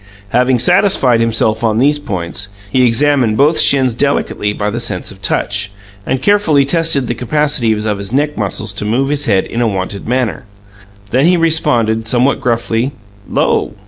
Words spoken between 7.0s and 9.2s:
the capacities of his neck muscles to move